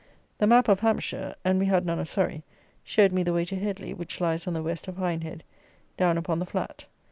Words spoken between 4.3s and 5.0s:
on the West of